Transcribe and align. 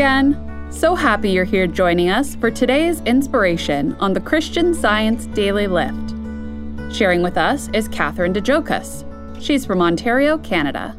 again. 0.00 0.34
So 0.72 0.94
happy 0.94 1.28
you're 1.28 1.44
here 1.44 1.66
joining 1.66 2.08
us 2.08 2.34
for 2.36 2.50
today's 2.50 3.02
inspiration 3.02 3.94
on 4.00 4.14
the 4.14 4.20
Christian 4.20 4.72
Science 4.72 5.26
Daily 5.26 5.66
Lift. 5.66 6.14
Sharing 6.90 7.22
with 7.22 7.36
us 7.36 7.68
is 7.74 7.86
Catherine 7.88 8.32
de 8.32 8.40
Jocas. 8.40 9.04
She's 9.40 9.66
from 9.66 9.82
Ontario, 9.82 10.38
Canada. 10.38 10.96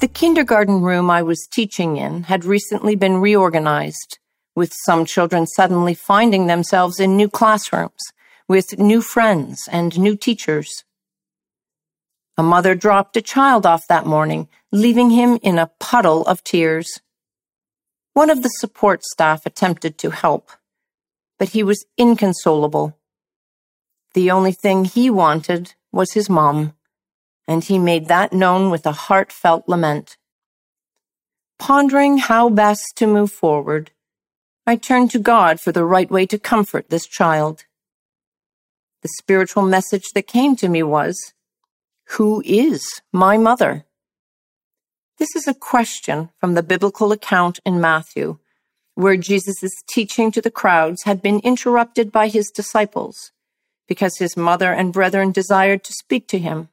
The 0.00 0.08
kindergarten 0.08 0.80
room 0.80 1.10
I 1.10 1.20
was 1.20 1.46
teaching 1.52 1.98
in 1.98 2.22
had 2.22 2.46
recently 2.46 2.96
been 2.96 3.18
reorganized, 3.18 4.18
with 4.56 4.72
some 4.86 5.04
children 5.04 5.46
suddenly 5.46 5.92
finding 5.92 6.46
themselves 6.46 6.98
in 6.98 7.18
new 7.18 7.28
classrooms, 7.28 8.00
with 8.48 8.78
new 8.78 9.02
friends 9.02 9.68
and 9.70 10.00
new 10.00 10.16
teachers. 10.16 10.84
A 12.38 12.42
mother 12.42 12.74
dropped 12.74 13.16
a 13.16 13.22
child 13.22 13.66
off 13.66 13.86
that 13.88 14.06
morning, 14.06 14.48
leaving 14.70 15.10
him 15.10 15.38
in 15.42 15.58
a 15.58 15.70
puddle 15.78 16.24
of 16.26 16.42
tears. 16.42 17.00
One 18.14 18.30
of 18.30 18.42
the 18.42 18.48
support 18.48 19.04
staff 19.04 19.44
attempted 19.44 19.98
to 19.98 20.10
help, 20.10 20.50
but 21.38 21.50
he 21.50 21.62
was 21.62 21.84
inconsolable. 21.98 22.96
The 24.14 24.30
only 24.30 24.52
thing 24.52 24.84
he 24.84 25.10
wanted 25.10 25.74
was 25.92 26.12
his 26.12 26.30
mom, 26.30 26.74
and 27.46 27.64
he 27.64 27.78
made 27.78 28.08
that 28.08 28.32
known 28.32 28.70
with 28.70 28.86
a 28.86 28.92
heartfelt 28.92 29.68
lament. 29.68 30.16
Pondering 31.58 32.18
how 32.18 32.48
best 32.48 32.96
to 32.96 33.06
move 33.06 33.30
forward, 33.30 33.90
I 34.66 34.76
turned 34.76 35.10
to 35.10 35.18
God 35.18 35.60
for 35.60 35.72
the 35.72 35.84
right 35.84 36.10
way 36.10 36.24
to 36.26 36.38
comfort 36.38 36.88
this 36.88 37.06
child. 37.06 37.64
The 39.02 39.10
spiritual 39.18 39.64
message 39.64 40.10
that 40.14 40.26
came 40.26 40.56
to 40.56 40.68
me 40.68 40.82
was, 40.82 41.34
who 42.12 42.42
is 42.44 43.00
my 43.10 43.38
mother? 43.38 43.86
This 45.18 45.34
is 45.34 45.48
a 45.48 45.54
question 45.54 46.28
from 46.38 46.54
the 46.54 46.62
biblical 46.62 47.10
account 47.10 47.58
in 47.64 47.80
Matthew, 47.80 48.38
where 48.94 49.16
Jesus' 49.16 49.82
teaching 49.88 50.30
to 50.32 50.42
the 50.42 50.50
crowds 50.50 51.04
had 51.04 51.22
been 51.22 51.40
interrupted 51.40 52.12
by 52.12 52.28
his 52.28 52.50
disciples 52.50 53.32
because 53.88 54.18
his 54.18 54.36
mother 54.36 54.72
and 54.72 54.92
brethren 54.92 55.32
desired 55.32 55.84
to 55.84 55.92
speak 55.92 56.28
to 56.28 56.38
him. 56.38 56.68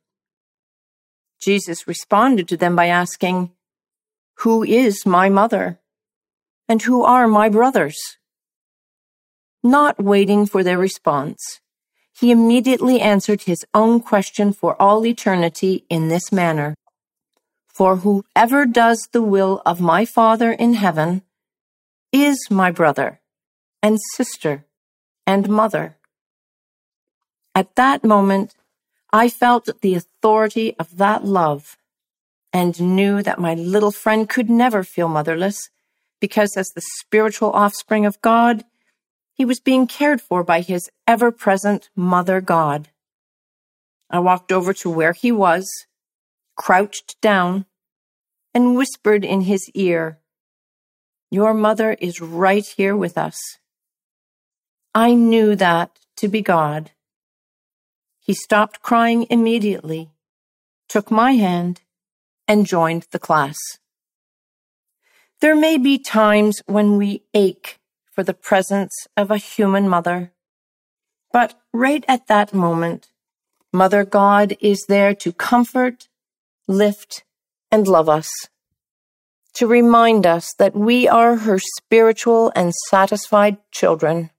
Jesus 1.41 1.87
responded 1.87 2.47
to 2.49 2.57
them 2.57 2.75
by 2.75 2.87
asking, 2.87 3.51
Who 4.39 4.63
is 4.63 5.05
my 5.05 5.29
mother? 5.29 5.79
And 6.67 6.81
who 6.81 7.03
are 7.03 7.27
my 7.27 7.47
brothers? 7.47 7.97
Not 9.63 10.03
waiting 10.03 10.45
for 10.45 10.63
their 10.63 10.77
response, 10.77 11.61
he 12.19 12.31
immediately 12.31 12.99
answered 12.99 13.43
his 13.43 13.65
own 13.73 14.01
question 14.01 14.51
for 14.51 14.79
all 14.81 15.05
eternity 15.05 15.85
in 15.89 16.09
this 16.09 16.31
manner. 16.31 16.75
For 17.67 17.97
whoever 17.97 18.65
does 18.65 19.07
the 19.13 19.21
will 19.21 19.61
of 19.65 19.79
my 19.79 20.03
Father 20.03 20.51
in 20.51 20.73
heaven 20.73 21.21
is 22.11 22.37
my 22.49 22.71
brother 22.71 23.21
and 23.81 23.99
sister 24.15 24.65
and 25.25 25.47
mother. 25.47 25.95
At 27.55 27.75
that 27.75 28.03
moment, 28.03 28.53
I 29.13 29.29
felt 29.29 29.69
the 29.81 29.95
authority 29.95 30.75
of 30.77 30.97
that 30.97 31.23
love 31.23 31.77
and 32.51 32.95
knew 32.95 33.23
that 33.23 33.39
my 33.39 33.53
little 33.53 33.91
friend 33.91 34.27
could 34.27 34.49
never 34.49 34.83
feel 34.83 35.07
motherless 35.07 35.69
because 36.19 36.57
as 36.57 36.69
the 36.69 36.81
spiritual 36.99 37.51
offspring 37.51 38.05
of 38.05 38.21
God, 38.21 38.65
he 39.39 39.45
was 39.45 39.61
being 39.61 39.87
cared 39.87 40.19
for 40.19 40.43
by 40.43 40.59
his 40.59 40.89
ever 41.07 41.31
present 41.31 41.89
Mother 41.95 42.41
God. 42.41 42.89
I 44.09 44.19
walked 44.19 44.51
over 44.51 44.73
to 44.73 44.89
where 44.89 45.13
he 45.13 45.31
was, 45.31 45.65
crouched 46.57 47.15
down, 47.21 47.65
and 48.53 48.75
whispered 48.75 49.23
in 49.23 49.43
his 49.43 49.69
ear, 49.73 50.19
Your 51.31 51.53
mother 51.53 51.93
is 52.01 52.19
right 52.19 52.65
here 52.65 52.97
with 52.97 53.17
us. 53.17 53.39
I 54.93 55.13
knew 55.13 55.55
that 55.55 55.97
to 56.17 56.27
be 56.27 56.41
God. 56.41 56.91
He 58.19 58.33
stopped 58.33 58.81
crying 58.81 59.25
immediately, 59.29 60.09
took 60.89 61.09
my 61.09 61.31
hand, 61.31 61.79
and 62.45 62.65
joined 62.65 63.07
the 63.11 63.19
class. 63.19 63.57
There 65.39 65.55
may 65.55 65.77
be 65.77 65.97
times 65.97 66.61
when 66.65 66.97
we 66.97 67.23
ache 67.33 67.78
for 68.19 68.23
the 68.25 68.33
presence 68.33 69.07
of 69.15 69.31
a 69.31 69.37
human 69.37 69.87
mother. 69.87 70.33
But 71.31 71.57
right 71.71 72.03
at 72.05 72.27
that 72.27 72.53
moment, 72.53 73.07
Mother 73.71 74.03
God 74.03 74.57
is 74.59 74.87
there 74.89 75.15
to 75.15 75.31
comfort, 75.31 76.09
lift, 76.67 77.23
and 77.71 77.87
love 77.87 78.09
us, 78.09 78.29
to 79.53 79.67
remind 79.67 80.25
us 80.25 80.53
that 80.59 80.75
we 80.75 81.07
are 81.07 81.37
her 81.37 81.59
spiritual 81.59 82.51
and 82.57 82.73
satisfied 82.89 83.55
children. 83.71 84.31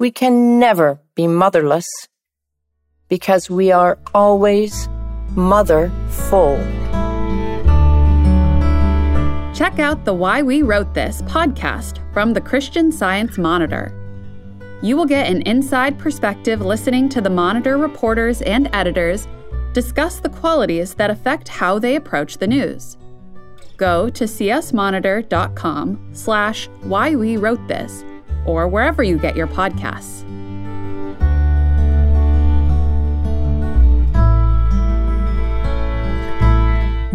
We 0.00 0.10
can 0.10 0.58
never 0.58 0.98
be 1.14 1.28
motherless 1.28 1.86
because 3.08 3.48
we 3.48 3.70
are 3.70 4.00
always 4.12 4.88
mother 5.36 5.92
full. 6.08 6.58
Check 9.56 9.78
out 9.78 10.04
the 10.04 10.12
Why 10.12 10.42
We 10.42 10.60
Wrote 10.60 10.92
This 10.92 11.22
podcast 11.22 12.00
from 12.12 12.34
the 12.34 12.42
Christian 12.42 12.92
Science 12.92 13.38
Monitor. 13.38 13.90
You 14.82 14.98
will 14.98 15.06
get 15.06 15.30
an 15.30 15.40
inside 15.46 15.98
perspective 15.98 16.60
listening 16.60 17.08
to 17.08 17.22
the 17.22 17.30
Monitor 17.30 17.78
reporters 17.78 18.42
and 18.42 18.68
editors 18.74 19.26
discuss 19.72 20.20
the 20.20 20.28
qualities 20.28 20.92
that 20.96 21.08
affect 21.08 21.48
how 21.48 21.78
they 21.78 21.96
approach 21.96 22.36
the 22.36 22.46
news. 22.46 22.98
Go 23.78 24.10
to 24.10 24.24
csmonitor.com 24.24 26.10
slash 26.12 26.68
why 26.82 27.14
we 27.14 27.38
wrote 27.38 27.66
this 27.66 28.04
or 28.44 28.68
wherever 28.68 29.02
you 29.02 29.16
get 29.16 29.36
your 29.36 29.48
podcasts. 29.48 30.22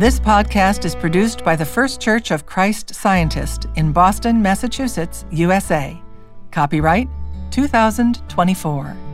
This 0.02 0.20
podcast 0.20 0.84
is 0.84 0.96
produced 0.96 1.46
by 1.46 1.56
the 1.56 1.64
First 1.64 2.02
Church 2.02 2.32
of 2.32 2.48
Christ 2.48 2.96
Scientist 2.96 3.68
in 3.76 3.92
Boston, 3.92 4.42
Massachusetts, 4.42 5.26
USA. 5.30 5.96
Copyright 6.50 7.08
2024. 7.52 9.11